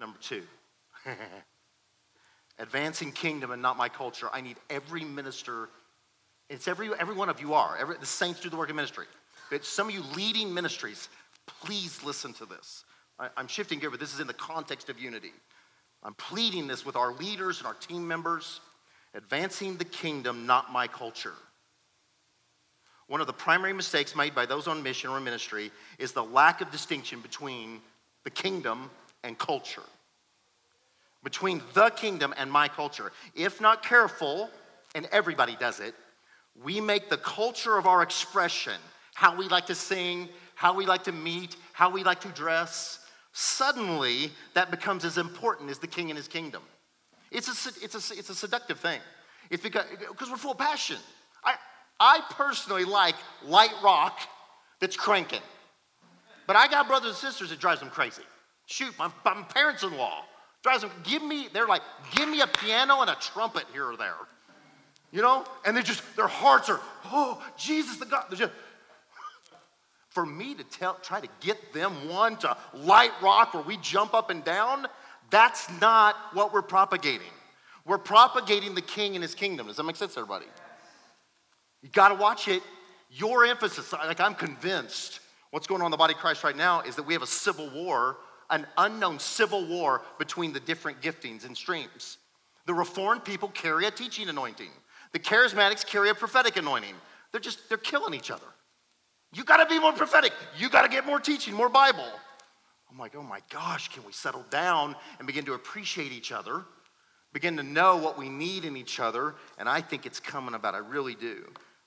Number 0.00 0.18
two, 0.18 0.42
advancing 2.58 3.12
kingdom 3.12 3.50
and 3.50 3.60
not 3.60 3.76
my 3.76 3.90
culture. 3.90 4.28
I 4.32 4.40
need 4.40 4.56
every 4.70 5.04
minister, 5.04 5.68
it's 6.48 6.66
every, 6.66 6.88
every 6.98 7.14
one 7.14 7.28
of 7.28 7.38
you 7.40 7.52
are. 7.52 7.76
Every, 7.78 7.98
the 7.98 8.06
saints 8.06 8.40
do 8.40 8.48
the 8.48 8.56
work 8.56 8.70
of 8.70 8.76
ministry. 8.76 9.04
But 9.50 9.64
some 9.64 9.88
of 9.88 9.94
you 9.94 10.02
leading 10.16 10.54
ministries, 10.54 11.10
please 11.46 12.02
listen 12.02 12.32
to 12.34 12.46
this. 12.46 12.84
I, 13.18 13.28
I'm 13.36 13.46
shifting 13.46 13.78
gear, 13.78 13.90
but 13.90 14.00
this 14.00 14.14
is 14.14 14.20
in 14.20 14.26
the 14.26 14.32
context 14.32 14.88
of 14.88 14.98
unity. 14.98 15.32
I'm 16.02 16.14
pleading 16.14 16.66
this 16.66 16.86
with 16.86 16.96
our 16.96 17.12
leaders 17.12 17.58
and 17.58 17.66
our 17.66 17.74
team 17.74 18.08
members, 18.08 18.60
advancing 19.14 19.76
the 19.76 19.84
kingdom, 19.84 20.46
not 20.46 20.72
my 20.72 20.86
culture. 20.86 21.34
One 23.06 23.20
of 23.20 23.26
the 23.26 23.34
primary 23.34 23.74
mistakes 23.74 24.16
made 24.16 24.34
by 24.34 24.46
those 24.46 24.66
on 24.66 24.82
mission 24.82 25.10
or 25.10 25.20
ministry 25.20 25.70
is 25.98 26.12
the 26.12 26.24
lack 26.24 26.62
of 26.62 26.70
distinction 26.70 27.20
between 27.20 27.80
the 28.24 28.30
kingdom 28.30 28.88
and 29.24 29.38
culture. 29.38 29.82
Between 31.22 31.62
the 31.74 31.90
kingdom 31.90 32.34
and 32.36 32.50
my 32.50 32.68
culture. 32.68 33.12
If 33.34 33.60
not 33.60 33.82
careful, 33.82 34.50
and 34.94 35.06
everybody 35.12 35.56
does 35.56 35.80
it, 35.80 35.94
we 36.62 36.80
make 36.80 37.10
the 37.10 37.16
culture 37.18 37.76
of 37.76 37.86
our 37.86 38.02
expression, 38.02 38.80
how 39.14 39.36
we 39.36 39.48
like 39.48 39.66
to 39.66 39.74
sing, 39.74 40.28
how 40.54 40.74
we 40.74 40.86
like 40.86 41.04
to 41.04 41.12
meet, 41.12 41.56
how 41.72 41.90
we 41.90 42.02
like 42.04 42.20
to 42.20 42.28
dress, 42.28 42.98
suddenly 43.32 44.30
that 44.54 44.70
becomes 44.70 45.04
as 45.04 45.18
important 45.18 45.70
as 45.70 45.78
the 45.78 45.86
king 45.86 46.10
and 46.10 46.16
his 46.16 46.28
kingdom. 46.28 46.62
It's 47.30 47.48
a, 47.48 47.84
it's 47.84 48.10
a, 48.10 48.18
it's 48.18 48.30
a 48.30 48.34
seductive 48.34 48.80
thing. 48.80 49.00
It's 49.50 49.62
because, 49.62 49.84
because 50.08 50.30
we're 50.30 50.36
full 50.36 50.52
of 50.52 50.58
passion. 50.58 50.96
I, 51.44 51.54
I 51.98 52.20
personally 52.30 52.84
like 52.84 53.14
light 53.44 53.72
rock 53.82 54.18
that's 54.80 54.96
cranking. 54.96 55.42
But 56.46 56.56
I 56.56 56.66
got 56.66 56.88
brothers 56.88 57.10
and 57.10 57.18
sisters 57.18 57.50
that 57.50 57.60
drives 57.60 57.80
them 57.80 57.90
crazy. 57.90 58.22
Shoot, 58.70 58.96
my, 58.96 59.10
my 59.24 59.42
parents-in-law 59.42 60.24
drives 60.62 60.82
them, 60.82 60.92
give 61.02 61.24
me, 61.24 61.48
they're 61.52 61.66
like, 61.66 61.82
give 62.14 62.28
me 62.28 62.40
a 62.40 62.46
piano 62.46 63.00
and 63.00 63.10
a 63.10 63.16
trumpet 63.16 63.64
here 63.72 63.84
or 63.84 63.96
there. 63.96 64.14
You 65.10 65.22
know? 65.22 65.44
And 65.66 65.76
they 65.76 65.82
just, 65.82 66.04
their 66.14 66.28
hearts 66.28 66.68
are, 66.68 66.78
oh, 67.06 67.42
Jesus 67.58 67.96
the 67.96 68.06
God. 68.06 68.26
Just, 68.32 68.52
for 70.10 70.24
me 70.24 70.54
to 70.54 70.62
tell, 70.62 70.94
try 71.02 71.20
to 71.20 71.26
get 71.40 71.72
them 71.72 72.08
one 72.08 72.36
to 72.38 72.56
light 72.72 73.10
rock 73.20 73.54
where 73.54 73.62
we 73.64 73.76
jump 73.78 74.14
up 74.14 74.30
and 74.30 74.44
down, 74.44 74.86
that's 75.30 75.68
not 75.80 76.14
what 76.32 76.52
we're 76.52 76.62
propagating. 76.62 77.26
We're 77.84 77.98
propagating 77.98 78.76
the 78.76 78.82
king 78.82 79.16
and 79.16 79.22
his 79.22 79.34
kingdom. 79.34 79.66
Does 79.66 79.78
that 79.78 79.82
make 79.82 79.96
sense, 79.96 80.16
everybody? 80.16 80.46
You 81.82 81.88
got 81.88 82.10
to 82.10 82.14
watch 82.14 82.46
it. 82.46 82.62
Your 83.10 83.44
emphasis, 83.44 83.92
like 83.92 84.20
I'm 84.20 84.36
convinced, 84.36 85.18
what's 85.50 85.66
going 85.66 85.80
on 85.80 85.86
in 85.86 85.90
the 85.90 85.96
body 85.96 86.14
of 86.14 86.20
Christ 86.20 86.44
right 86.44 86.56
now 86.56 86.82
is 86.82 86.94
that 86.94 87.02
we 87.02 87.14
have 87.14 87.22
a 87.22 87.26
civil 87.26 87.68
war, 87.70 88.18
an 88.50 88.66
unknown 88.76 89.18
civil 89.18 89.64
war 89.66 90.02
between 90.18 90.52
the 90.52 90.60
different 90.60 91.00
giftings 91.00 91.46
and 91.46 91.56
streams. 91.56 92.18
The 92.66 92.74
reformed 92.74 93.24
people 93.24 93.48
carry 93.48 93.86
a 93.86 93.90
teaching 93.90 94.28
anointing. 94.28 94.70
The 95.12 95.18
charismatics 95.18 95.84
carry 95.84 96.10
a 96.10 96.14
prophetic 96.14 96.56
anointing. 96.56 96.94
They're 97.32 97.40
just, 97.40 97.68
they're 97.68 97.78
killing 97.78 98.14
each 98.14 98.30
other. 98.30 98.46
You 99.32 99.44
got 99.44 99.58
to 99.58 99.66
be 99.66 99.78
more 99.78 99.92
prophetic. 99.92 100.32
You 100.58 100.68
got 100.68 100.82
to 100.82 100.88
get 100.88 101.06
more 101.06 101.20
teaching, 101.20 101.54
more 101.54 101.68
Bible. 101.68 102.06
I'm 102.90 102.98
like, 102.98 103.14
oh 103.14 103.22
my 103.22 103.40
gosh, 103.50 103.88
can 103.88 104.04
we 104.04 104.12
settle 104.12 104.44
down 104.50 104.96
and 105.18 105.26
begin 105.26 105.44
to 105.44 105.54
appreciate 105.54 106.12
each 106.12 106.32
other? 106.32 106.64
Begin 107.32 107.56
to 107.56 107.62
know 107.62 107.96
what 107.96 108.18
we 108.18 108.28
need 108.28 108.64
in 108.64 108.76
each 108.76 108.98
other. 108.98 109.36
And 109.58 109.68
I 109.68 109.80
think 109.80 110.04
it's 110.04 110.18
coming 110.18 110.54
about. 110.54 110.74
I 110.74 110.78
really 110.78 111.14
do. 111.14 111.44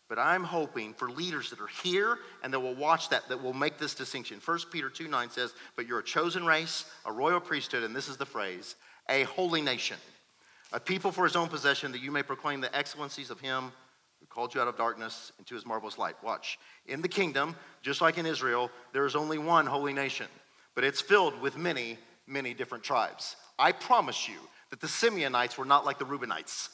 But 0.09 0.19
I'm 0.19 0.43
hoping 0.43 0.93
for 0.93 1.09
leaders 1.09 1.49
that 1.49 1.59
are 1.59 1.67
here 1.67 2.19
and 2.43 2.53
that 2.53 2.59
will 2.59 2.75
watch 2.75 3.09
that, 3.09 3.27
that 3.29 3.41
will 3.41 3.53
make 3.53 3.77
this 3.77 3.95
distinction. 3.95 4.39
1 4.43 4.59
Peter 4.71 4.89
2 4.89 5.07
9 5.07 5.29
says, 5.29 5.53
But 5.75 5.87
you're 5.87 5.99
a 5.99 6.03
chosen 6.03 6.45
race, 6.45 6.85
a 7.05 7.11
royal 7.11 7.39
priesthood, 7.39 7.83
and 7.83 7.95
this 7.95 8.09
is 8.09 8.17
the 8.17 8.25
phrase, 8.25 8.75
a 9.09 9.23
holy 9.23 9.61
nation, 9.61 9.97
a 10.71 10.79
people 10.79 11.11
for 11.11 11.23
his 11.23 11.35
own 11.35 11.47
possession, 11.47 11.91
that 11.93 12.01
you 12.01 12.11
may 12.11 12.23
proclaim 12.23 12.61
the 12.61 12.75
excellencies 12.75 13.29
of 13.29 13.39
him 13.39 13.71
who 14.19 14.25
called 14.27 14.53
you 14.53 14.61
out 14.61 14.67
of 14.67 14.77
darkness 14.77 15.31
into 15.39 15.55
his 15.55 15.65
marvelous 15.65 15.97
light. 15.97 16.15
Watch. 16.23 16.59
In 16.85 17.01
the 17.01 17.07
kingdom, 17.07 17.55
just 17.81 18.01
like 18.01 18.17
in 18.17 18.25
Israel, 18.25 18.71
there 18.91 19.05
is 19.05 19.15
only 19.15 19.37
one 19.37 19.65
holy 19.65 19.93
nation, 19.93 20.27
but 20.75 20.83
it's 20.83 21.01
filled 21.01 21.41
with 21.41 21.57
many, 21.57 21.97
many 22.27 22.53
different 22.53 22.83
tribes. 22.83 23.35
I 23.57 23.71
promise 23.71 24.27
you 24.27 24.37
that 24.69 24.81
the 24.81 24.87
Simeonites 24.87 25.57
were 25.57 25.65
not 25.65 25.85
like 25.85 25.99
the 25.99 26.05
Reubenites. 26.05 26.69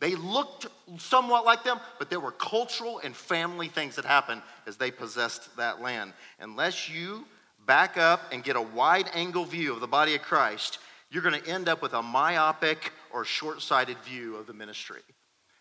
They 0.00 0.14
looked 0.16 0.66
somewhat 0.98 1.44
like 1.44 1.64
them, 1.64 1.78
but 1.98 2.10
there 2.10 2.20
were 2.20 2.32
cultural 2.32 2.98
and 2.98 3.14
family 3.14 3.68
things 3.68 3.96
that 3.96 4.04
happened 4.04 4.42
as 4.66 4.76
they 4.76 4.90
possessed 4.90 5.56
that 5.56 5.80
land. 5.80 6.12
Unless 6.40 6.88
you 6.88 7.24
back 7.66 7.96
up 7.96 8.20
and 8.32 8.44
get 8.44 8.56
a 8.56 8.62
wide 8.62 9.08
angle 9.14 9.44
view 9.44 9.72
of 9.72 9.80
the 9.80 9.86
body 9.86 10.14
of 10.14 10.22
Christ, 10.22 10.78
you're 11.10 11.22
going 11.22 11.40
to 11.40 11.48
end 11.48 11.68
up 11.68 11.80
with 11.80 11.94
a 11.94 12.02
myopic 12.02 12.92
or 13.12 13.24
short 13.24 13.62
sighted 13.62 13.96
view 13.98 14.36
of 14.36 14.46
the 14.46 14.52
ministry. 14.52 15.00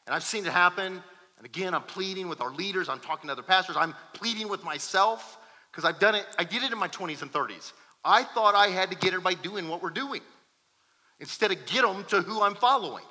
And 0.08 0.16
I've 0.16 0.24
seen 0.24 0.46
it 0.46 0.52
happen 0.52 1.02
and 1.44 1.54
again, 1.54 1.74
I'm 1.74 1.84
pleading 1.84 2.30
with 2.30 2.40
our 2.40 2.52
leaders, 2.52 2.88
I'm 2.88 3.02
talking 3.02 3.28
to 3.28 3.34
other 3.34 3.44
pastors, 3.44 3.76
I'm 3.78 3.94
pleading 4.14 4.48
with 4.48 4.64
myself 4.64 5.38
because 5.70 5.84
I've 5.84 6.00
done 6.00 6.16
it, 6.16 6.26
I 6.40 6.46
did 6.46 6.64
it 6.64 6.72
in 6.72 6.78
my 6.78 6.88
20s 6.88 7.22
and 7.22 7.32
30s. 7.34 7.74
I 8.06 8.24
thought 8.24 8.56
I 8.56 8.68
had 8.68 8.90
to 8.92 8.96
get 8.96 9.10
everybody 9.10 9.36
doing 9.36 9.68
what 9.68 9.84
we're 9.84 9.90
doing 9.90 10.22
instead 11.20 11.52
of 11.52 11.66
get 11.66 11.82
them 11.82 12.06
to 12.06 12.22
who 12.22 12.42
I'm 12.42 12.56
following. 12.56 13.04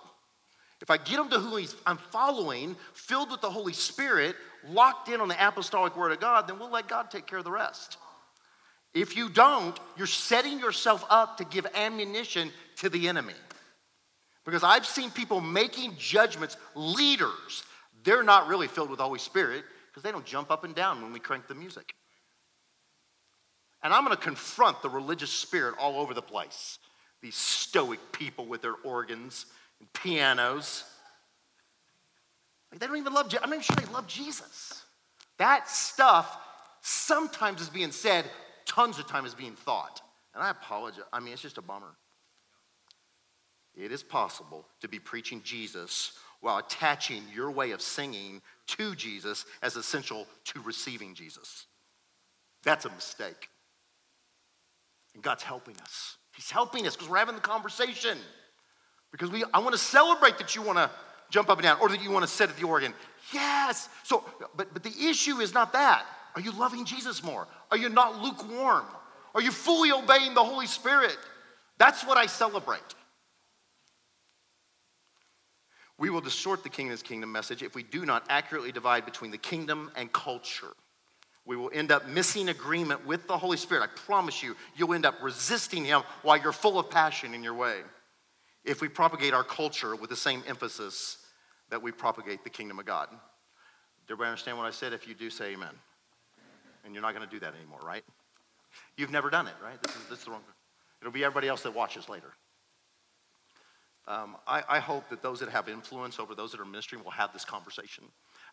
If 0.83 0.91
I 0.91 0.99
get 0.99 1.17
them 1.17 1.31
to 1.31 1.39
who 1.39 1.57
he's 1.57 1.75
I'm 1.87 1.97
following, 1.97 2.77
filled 2.93 3.31
with 3.31 3.41
the 3.41 3.51
Holy 3.51 3.73
Spirit, 3.73 4.37
locked 4.69 5.09
in 5.09 5.21
on 5.21 5.29
the 5.29 5.49
apostolic 5.49 5.97
word 5.97 6.13
of 6.13 6.21
God, 6.21 6.47
then 6.47 6.59
we'll 6.59 6.71
let 6.71 6.89
God 6.89 7.11
take 7.11 7.27
care 7.27 7.39
of 7.39 7.45
the 7.45 7.51
rest. 7.51 7.97
If 8.93 9.17
you 9.17 9.31
don't, 9.31 9.79
you're 9.97 10.07
setting 10.07 10.59
yourself 10.59 11.05
up 11.09 11.39
to 11.39 11.45
give 11.45 11.67
ammunition 11.75 12.51
to 12.77 12.91
the 12.91 13.09
enemy. 13.09 13.33
Because 14.45 14.65
I've 14.65 14.85
seen 14.85 15.11
people 15.11 15.41
making 15.41 15.95
judgments, 15.97 16.57
leaders 16.75 17.63
they're 18.05 18.23
not 18.23 18.49
really 18.49 18.69
filled 18.69 18.91
with 18.91 18.99
the 18.99 19.05
Holy 19.05 19.19
Spirit 19.19 19.65
because 19.89 20.03
they 20.03 20.11
don't 20.11 20.25
jump 20.25 20.51
up 20.51 20.65
and 20.65 20.75
down 20.75 21.03
when 21.03 21.13
we 21.13 21.21
crank 21.21 21.47
the 21.47 21.55
music. 21.55 21.95
And 23.83 23.93
I'm 23.93 24.05
going 24.05 24.17
to 24.17 24.23
confront 24.23 24.83
the 24.83 24.89
religious 24.89 25.31
spirit 25.31 25.75
all 25.79 26.01
over 26.01 26.15
the 26.15 26.23
place. 26.23 26.79
These 27.21 27.35
stoic 27.35 28.01
people 28.13 28.47
with 28.47 28.63
their 28.63 28.75
organs 28.85 29.47
and 29.83 29.93
pianos. 29.93 30.85
Like 32.71 32.81
they 32.81 32.87
don't 32.87 32.97
even 32.97 33.13
love, 33.13 33.27
I'm 33.43 33.51
not 33.51 33.57
even 33.57 33.61
sure 33.63 33.77
they 33.77 33.93
love 33.93 34.07
Jesus. 34.07 34.85
That 35.39 35.69
stuff 35.69 36.39
sometimes 36.83 37.61
is 37.61 37.69
being 37.69 37.91
said, 37.91 38.25
tons 38.65 38.99
of 39.01 39.09
time 39.09 39.27
is 39.27 39.35
being 39.35 39.55
thought. 39.55 40.01
And 40.35 40.43
I 40.43 40.51
apologize. 40.51 41.05
I 41.13 41.19
mean, 41.21 41.33
it's 41.33 41.43
just 41.43 41.59
a 41.59 41.63
bummer. 41.63 41.95
It 43.75 43.91
is 43.91 44.03
possible 44.03 44.67
to 44.81 44.89
be 44.89 44.99
preaching 44.99 45.43
Jesus 45.43 46.13
while 46.41 46.59
attaching 46.59 47.23
your 47.35 47.51
way 47.51 47.73
of 47.73 47.83
singing 47.83 48.41
to 48.69 48.95
Jesus 48.95 49.45
as 49.63 49.77
essential 49.77 50.27
to 50.45 50.61
receiving 50.63 51.15
Jesus. 51.15 51.67
That's 52.63 52.85
a 52.85 52.91
mistake. 52.91 53.49
And 55.15 55.23
God's 55.23 55.43
helping 55.43 55.77
us. 55.79 56.17
He's 56.37 56.51
helping 56.51 56.87
us 56.87 56.95
because 56.95 57.09
we're 57.09 57.19
having 57.19 57.35
the 57.35 57.41
conversation. 57.41 58.19
Because 59.13 59.31
we, 59.31 59.45
I 59.55 59.61
want 59.61 59.73
to 59.73 59.79
celebrate 59.79 60.39
that 60.39 60.57
you 60.57 60.63
want 60.63 60.79
to 60.79 60.91
jump 61.31 61.49
up 61.49 61.59
and 61.59 61.65
down 61.65 61.79
or 61.81 61.89
that 61.91 62.03
you 62.03 62.11
want 62.11 62.25
to 62.25 62.31
sit 62.31 62.51
at 62.51 62.57
the 62.57 62.67
organ. 62.67 62.93
Yes. 63.33 63.89
So, 64.03 64.25
but, 64.57 64.73
but 64.73 64.83
the 64.83 65.09
issue 65.09 65.39
is 65.39 65.55
not 65.55 65.73
that. 65.75 66.05
Are 66.35 66.41
you 66.41 66.51
loving 66.53 66.85
Jesus 66.85 67.23
more? 67.23 67.47
Are 67.71 67.77
you 67.77 67.89
not 67.89 68.21
lukewarm? 68.21 68.87
Are 69.35 69.43
you 69.43 69.51
fully 69.51 69.93
obeying 69.93 70.35
the 70.35 70.43
Holy 70.43 70.67
Spirit? 70.67 71.17
That's 71.79 72.05
what 72.05 72.17
I 72.17 72.27
celebrate. 72.27 72.81
We 75.99 76.11
will 76.11 76.21
distort 76.21 76.63
the 76.63 76.69
kingdom's 76.69 77.03
kingdom 77.03 77.31
message 77.31 77.63
if 77.63 77.75
we 77.75 77.83
do 77.83 78.05
not 78.05 78.25
accurately 78.29 78.73
divide 78.73 79.05
between 79.05 79.31
the 79.31 79.39
kingdom 79.39 79.91
and 79.95 80.13
culture. 80.13 80.73
We 81.45 81.57
will 81.57 81.71
end 81.73 81.93
up 81.93 82.09
missing 82.09 82.49
agreement 82.49 83.07
with 83.07 83.27
the 83.27 83.37
Holy 83.37 83.57
Spirit. 83.57 83.83
I 83.83 84.01
promise 84.07 84.43
you, 84.43 84.57
you'll 84.77 84.95
end 84.95 85.07
up 85.07 85.17
resisting 85.23 85.85
Him 85.85 86.03
while 86.23 86.37
you're 86.37 86.53
full 86.53 86.79
of 86.79 86.91
passion 86.91 87.35
in 87.35 87.43
your 87.43 87.55
way. 87.55 87.81
If 88.65 88.81
we 88.81 88.89
propagate 88.89 89.35
our 89.35 89.45
culture 89.45 89.97
with 89.97 90.11
the 90.11 90.17
same 90.17 90.43
emphasis 90.47 91.19
that 91.73 91.83
we 91.83 91.91
propagate 91.91 92.45
the 92.45 92.51
kingdom 92.51 92.79
of 92.79 92.85
God. 92.85 93.09
Everybody 94.07 94.29
understand 94.29 94.59
what 94.59 94.67
I 94.67 94.71
said? 94.71 94.93
If 94.93 95.09
you 95.09 95.15
do, 95.15 95.31
say 95.31 95.55
amen. 95.55 95.71
And 96.85 96.93
you're 96.93 97.03
not 97.03 97.15
going 97.15 97.27
to 97.27 97.35
do 97.35 97.41
that 97.41 97.55
anymore, 97.55 97.81
right? 97.83 98.05
You've 98.99 99.11
never 99.11 99.31
done 99.31 99.47
it, 99.47 99.55
right? 99.65 99.83
This 99.83 99.97
is, 99.97 100.03
this 100.11 100.19
is 100.19 100.25
the 100.27 100.33
wrong. 100.33 100.43
It'll 101.01 101.13
be 101.13 101.25
everybody 101.25 101.49
else 101.49 101.63
that 101.63 101.75
watches 101.75 102.11
later. 102.11 102.35
Um, 104.07 104.37
I, 104.47 104.63
I, 104.69 104.79
hope 104.81 105.09
that 105.11 105.23
those 105.23 105.39
that 105.41 105.49
have 105.49 105.69
influence 105.69 106.19
over 106.19 106.35
those 106.35 106.51
that 106.51 106.61
are 106.61 106.67
ministering 106.67 107.05
will 107.05 107.13
have 107.13 107.33
this 107.33 107.45
conversation. 107.45 108.05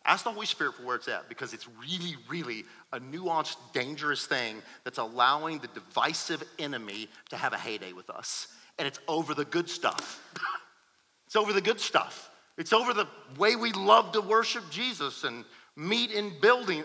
Ask 0.04 0.24
the 0.24 0.30
Holy 0.30 0.46
Spirit 0.46 0.76
for 0.76 0.84
where 0.84 0.94
it's 0.94 1.08
at 1.08 1.28
because 1.28 1.52
it's 1.52 1.66
really, 1.68 2.14
really 2.28 2.64
a 2.92 3.00
nuanced, 3.00 3.56
dangerous 3.74 4.26
thing 4.26 4.62
that's 4.84 4.98
allowing 4.98 5.58
the 5.58 5.66
divisive 5.68 6.44
enemy 6.60 7.08
to 7.30 7.36
have 7.36 7.52
a 7.52 7.58
heyday 7.58 7.92
with 7.92 8.08
us. 8.10 8.46
And 8.80 8.86
it's 8.86 8.98
over 9.08 9.34
the 9.34 9.44
good 9.44 9.68
stuff. 9.68 10.26
it's 11.26 11.36
over 11.36 11.52
the 11.52 11.60
good 11.60 11.78
stuff. 11.78 12.30
It's 12.56 12.72
over 12.72 12.94
the 12.94 13.06
way 13.36 13.54
we 13.54 13.72
love 13.72 14.12
to 14.12 14.22
worship 14.22 14.64
Jesus 14.70 15.22
and 15.24 15.44
meet 15.76 16.10
in 16.10 16.32
building. 16.40 16.84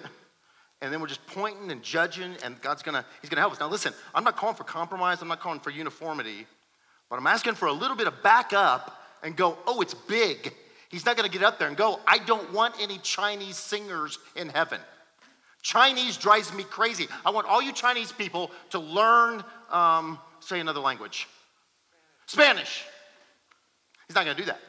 And 0.82 0.92
then 0.92 1.00
we're 1.00 1.08
just 1.08 1.26
pointing 1.28 1.72
and 1.72 1.82
judging, 1.82 2.36
and 2.44 2.62
God's 2.62 2.84
gonna, 2.84 3.06
He's 3.22 3.30
gonna 3.30 3.40
help 3.40 3.54
us. 3.54 3.62
Now, 3.62 3.70
listen, 3.70 3.94
I'm 4.14 4.26
not 4.26 4.36
calling 4.36 4.58
for 4.58 4.66
compromise, 4.66 5.22
I'm 5.22 5.30
not 5.30 5.40
calling 5.40 5.62
for 5.62 5.70
uniformity. 5.70 6.46
But 7.10 7.18
I'm 7.18 7.28
asking 7.28 7.54
for 7.54 7.70
a 7.70 7.72
little 7.72 7.96
bit 7.96 8.08
of 8.08 8.22
backup 8.22 9.02
and 9.24 9.38
go, 9.38 9.58
oh, 9.66 9.80
it's 9.80 9.94
big. 9.94 10.54
He's 10.90 11.06
not 11.06 11.18
to 11.18 11.30
get 11.30 11.44
up 11.44 11.60
there 11.60 11.70
and 11.70 11.78
go, 11.78 12.02
I 12.06 12.18
don't 12.18 12.52
want 12.52 12.76
any 12.82 12.98
Chinese 12.98 13.56
singers 13.56 14.20
in 14.36 14.50
heaven. 14.50 14.82
Chinese 15.62 16.18
drives 16.18 16.54
me 16.54 16.66
crazy. 16.66 17.08
I 17.26 17.30
want 17.30 17.48
all 17.48 17.62
you 17.62 17.72
Chinese 17.72 18.12
people 18.12 18.52
to 18.72 18.80
learn, 18.80 19.46
um, 19.72 20.20
say 20.42 20.60
another 20.60 20.82
language 20.82 21.30
Spanish. 22.28 22.84
He's 24.08 24.16
not 24.16 24.26
going 24.26 24.36
to 24.36 24.42
do 24.42 24.48
that. 24.48 24.60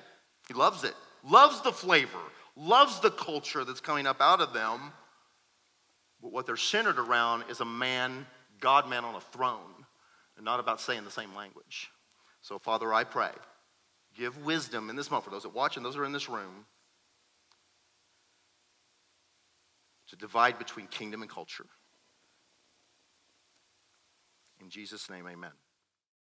He 0.48 0.54
loves 0.54 0.84
it, 0.84 0.94
loves 1.24 1.60
the 1.62 1.72
flavor, 1.72 2.18
loves 2.56 3.00
the 3.00 3.10
culture 3.10 3.64
that's 3.64 3.80
coming 3.80 4.06
up 4.06 4.20
out 4.20 4.40
of 4.40 4.52
them. 4.52 4.92
But 6.22 6.32
what 6.32 6.46
they're 6.46 6.56
centered 6.56 6.98
around 6.98 7.44
is 7.50 7.60
a 7.60 7.64
man, 7.64 8.26
God 8.60 8.88
man 8.88 9.04
on 9.04 9.14
a 9.14 9.20
throne, 9.20 9.84
and 10.36 10.44
not 10.44 10.60
about 10.60 10.80
saying 10.80 11.04
the 11.04 11.10
same 11.10 11.34
language. 11.34 11.90
So, 12.40 12.58
Father, 12.58 12.94
I 12.94 13.04
pray, 13.04 13.30
give 14.16 14.44
wisdom 14.44 14.88
in 14.88 14.96
this 14.96 15.10
moment 15.10 15.24
for 15.24 15.30
those 15.30 15.42
that 15.42 15.54
watch 15.54 15.76
and 15.76 15.84
those 15.84 15.94
that 15.94 16.00
are 16.00 16.06
in 16.06 16.12
this 16.12 16.28
room 16.28 16.64
to 20.08 20.16
divide 20.16 20.58
between 20.58 20.86
kingdom 20.86 21.22
and 21.22 21.30
culture. 21.30 21.66
In 24.60 24.70
Jesus' 24.70 25.10
name, 25.10 25.26
amen. 25.26 25.50